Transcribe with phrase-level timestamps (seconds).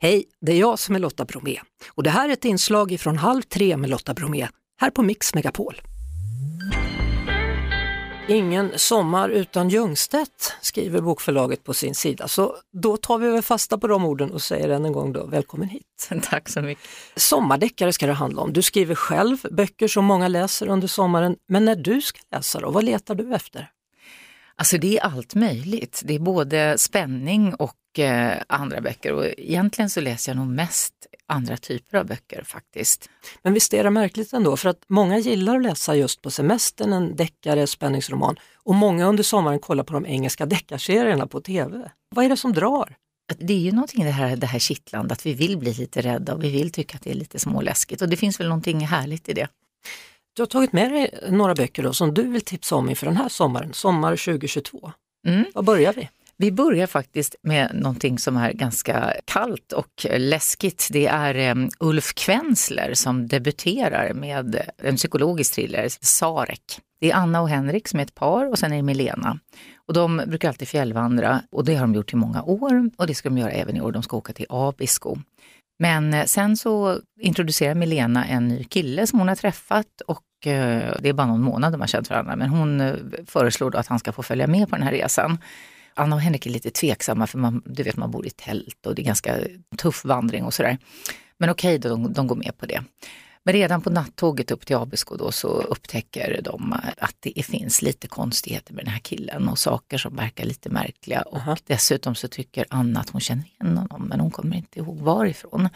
[0.00, 3.16] Hej, det är jag som är Lotta Bromé och det här är ett inslag från
[3.16, 4.48] Halv tre med Lotta Bromé
[4.80, 5.80] här på Mix Megapol.
[8.28, 12.28] Ingen sommar utan Ljungstedt, skriver bokförlaget på sin sida.
[12.28, 15.26] Så då tar vi väl fasta på de orden och säger än en gång då,
[15.26, 16.08] välkommen hit.
[16.22, 16.84] Tack så mycket.
[17.16, 18.52] Sommardeckare ska det handla om.
[18.52, 22.70] Du skriver själv böcker som många läser under sommaren, men när du ska läsa då,
[22.70, 23.70] vad letar du efter?
[24.58, 26.02] Alltså det är allt möjligt.
[26.04, 30.94] Det är både spänning och eh, andra böcker och egentligen så läser jag nog mest
[31.26, 33.10] andra typer av böcker faktiskt.
[33.42, 36.92] Men visst är det märkligt ändå, för att många gillar att läsa just på semestern
[36.92, 41.90] en deckare, spänningsroman och många under sommaren kollar på de engelska deckarserierna på tv.
[42.14, 42.96] Vad är det som drar?
[43.38, 46.34] Det är ju någonting det här, det här kittlande, att vi vill bli lite rädda
[46.34, 49.28] och vi vill tycka att det är lite småläskigt och det finns väl någonting härligt
[49.28, 49.48] i det.
[50.38, 53.16] Du har tagit med dig några böcker då, som du vill tipsa om inför den
[53.16, 54.92] här sommaren, sommar 2022.
[55.26, 55.44] Mm.
[55.54, 56.08] Var börjar vi?
[56.36, 60.88] Vi börjar faktiskt med någonting som är ganska kallt och läskigt.
[60.90, 66.80] Det är um, Ulf Kvensler som debuterar med en psykologisk thriller, Sarek.
[67.00, 69.38] Det är Anna och Henrik som är ett par och sen är det Milena.
[69.76, 73.14] Och de brukar alltid fjällvandra och det har de gjort i många år och det
[73.14, 73.92] ska de göra även i år.
[73.92, 75.16] De ska åka till Abisko.
[75.78, 80.96] Men eh, sen så introducerar Milena en ny kille som hon har träffat och eh,
[81.00, 82.94] det är bara någon månad de har känt varandra men hon eh,
[83.26, 85.38] föreslår då att han ska få följa med på den här resan.
[85.94, 88.94] Anna och Henrik är lite tveksamma för man, du vet, man bor i tält och
[88.94, 89.36] det är ganska
[89.78, 90.78] tuff vandring och sådär.
[91.38, 92.82] Men okej, okay, de, de går med på det.
[93.48, 98.08] Men redan på nattåget upp till Abisko då så upptäcker de att det finns lite
[98.08, 101.22] konstigheter med den här killen och saker som verkar lite märkliga.
[101.22, 101.56] Och Aha.
[101.66, 105.68] dessutom så tycker Anna att hon känner igen honom men hon kommer inte ihåg varifrån.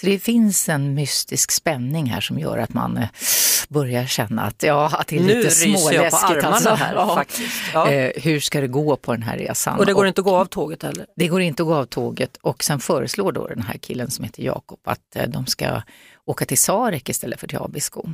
[0.00, 3.08] Så det finns en mystisk spänning här som gör att man eh,
[3.68, 6.44] börjar känna att, ja, att det är lite småläskigt.
[6.44, 6.70] Alltså.
[6.70, 7.24] Här, ja.
[7.74, 7.90] Ja.
[7.90, 9.78] Eh, hur ska det gå på den här resan?
[9.78, 11.06] Och det går inte att gå av tåget heller?
[11.16, 14.24] Det går inte att gå av tåget och sen föreslår då den här killen som
[14.24, 15.82] heter Jakob att eh, de ska
[16.28, 18.08] åka till Sarek istället för till Abisko.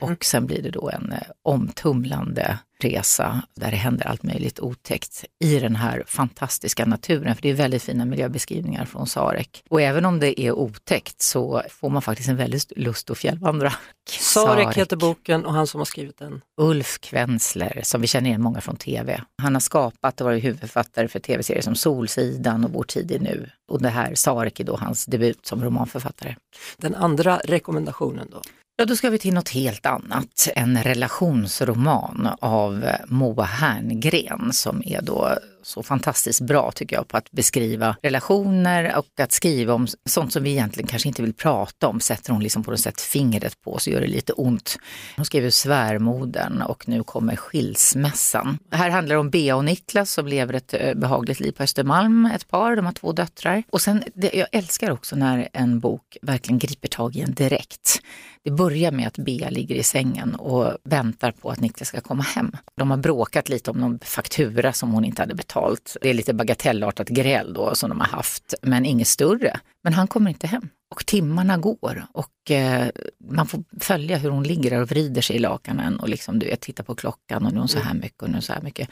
[0.00, 0.18] Och mm.
[0.22, 5.58] sen blir det då en eh, omtumlande resa där det händer allt möjligt otäckt i
[5.58, 7.34] den här fantastiska naturen.
[7.34, 9.62] För det är väldigt fina miljöbeskrivningar från Sarek.
[9.70, 13.72] Och även om det är otäckt så får man faktiskt en väldigt lust att fjällvandra.
[14.10, 16.40] Sarek, Sarek heter boken och han som har skrivit den?
[16.60, 19.22] Ulf Kvensler, som vi känner igen många från tv.
[19.42, 23.50] Han har skapat och varit huvudförfattare för tv-serier som Solsidan och Vår tid är nu.
[23.68, 26.36] Och det här Sarek är då hans debut som romanförfattare.
[26.76, 28.42] Den andra rekommendationen då?
[28.80, 30.48] Ja, då ska vi till något helt annat.
[30.54, 37.30] En relationsroman av Moa Herngren som är då så fantastiskt bra tycker jag på att
[37.30, 42.00] beskriva relationer och att skriva om sånt som vi egentligen kanske inte vill prata om.
[42.00, 44.78] Sätter hon liksom på något sätt fingret på så gör det lite ont.
[45.16, 48.58] Hon skriver svärmodern och nu kommer skilsmässan.
[48.70, 52.26] Här handlar det om Bea och Niklas som lever ett eh, behagligt liv på Östermalm,
[52.26, 53.62] ett par, de har två döttrar.
[53.70, 58.00] Och sen, det, jag älskar också när en bok verkligen griper tag i en direkt.
[58.44, 62.22] Det börjar med att Bea ligger i sängen och väntar på att Niklas ska komma
[62.22, 62.52] hem.
[62.76, 65.96] De har bråkat lite om någon faktura som hon inte hade betalat betalt.
[66.00, 69.60] Det är lite bagatellartat gräl då som de har haft, men inget större.
[69.82, 70.68] Men han kommer inte hem.
[70.90, 72.88] Och timmarna går och eh,
[73.30, 76.46] man får följa hur hon ligger där och vrider sig i lakanen och liksom, du
[76.46, 78.62] vet, titta på klockan och nu är hon så här mycket och nu så här
[78.62, 78.88] mycket.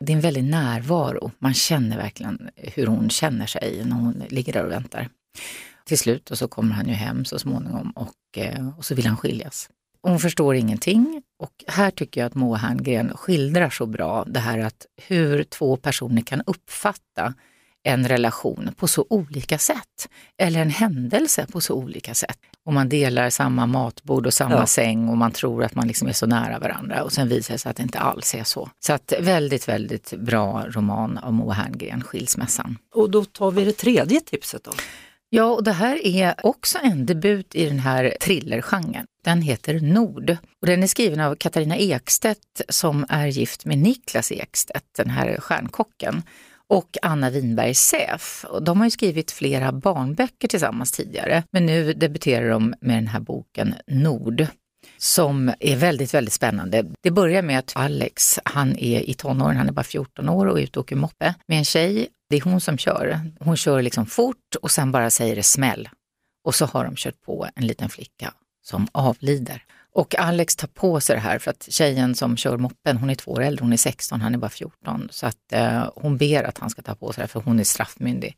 [0.00, 1.30] Det är en väldig närvaro.
[1.38, 5.08] Man känner verkligen hur hon känner sig när hon ligger där och väntar
[5.84, 9.06] till slut och så kommer han ju hem så småningom och, eh, och så vill
[9.06, 9.70] han skiljas.
[10.02, 14.58] Hon förstår ingenting och här tycker jag att Moa Herngren skildrar så bra det här
[14.58, 17.34] att hur två personer kan uppfatta
[17.82, 20.08] en relation på så olika sätt.
[20.38, 22.38] Eller en händelse på så olika sätt.
[22.64, 24.66] Och man delar samma matbord och samma ja.
[24.66, 27.58] säng och man tror att man liksom är så nära varandra och sen visar det
[27.58, 28.70] sig att det inte alls är så.
[28.80, 32.78] Så att väldigt, väldigt bra roman av Moa Herngren, Skilsmässan.
[32.94, 34.72] Och då tar vi det tredje tipset då.
[35.30, 39.06] Ja, och det här är också en debut i den här thrillergenren.
[39.24, 44.32] Den heter Nord och den är skriven av Katarina Ekstedt som är gift med Niklas
[44.32, 46.22] Ekstedt, den här stjärnkocken
[46.68, 48.44] och Anna Winberg Säf.
[48.62, 53.20] De har ju skrivit flera barnböcker tillsammans tidigare, men nu debuterar de med den här
[53.20, 54.46] boken Nord
[54.98, 56.84] som är väldigt, väldigt spännande.
[57.02, 60.58] Det börjar med att Alex, han är i tonåren, han är bara 14 år och
[60.58, 62.08] är ute och åker moppe med en tjej.
[62.30, 63.20] Det är hon som kör.
[63.40, 65.88] Hon kör liksom fort och sen bara säger det smäll.
[66.44, 69.64] Och så har de kört på en liten flicka som avlider.
[69.92, 73.14] Och Alex tar på sig det här för att tjejen som kör moppen, hon är
[73.14, 75.08] två år äldre, hon är 16, han är bara 14.
[75.10, 77.64] Så att eh, hon ber att han ska ta på sig det för hon är
[77.64, 78.36] straffmyndig.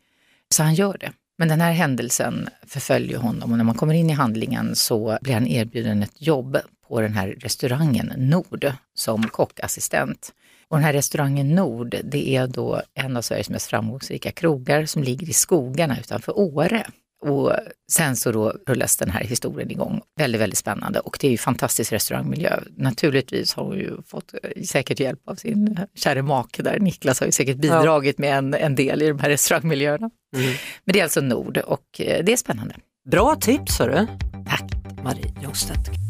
[0.55, 1.13] Så han gör det.
[1.39, 5.35] Men den här händelsen förföljer honom och när man kommer in i handlingen så blir
[5.35, 6.59] han erbjuden ett jobb
[6.89, 10.33] på den här restaurangen Nord som kockassistent.
[10.71, 15.03] Och den här restaurangen Nord, det är då en av Sveriges mest framgångsrika krogar som
[15.03, 16.87] ligger i skogarna utanför Åre.
[17.23, 17.53] Och
[17.93, 20.01] sen så då rullas den här historien igång.
[20.17, 22.61] Väldigt, väldigt spännande och det är ju fantastisk restaurangmiljö.
[22.77, 26.79] Naturligtvis har hon ju fått eh, säkert hjälp av sin eh, kära make där.
[26.79, 30.11] Niklas har ju säkert bidragit med en, en del i de här restaurangmiljöerna.
[30.37, 30.53] Mm.
[30.85, 32.75] Men det är alltså Nord och eh, det är spännande.
[33.11, 34.07] Bra tips hörru.
[34.49, 34.73] Tack.
[35.05, 36.10] Marie Ljungstedt.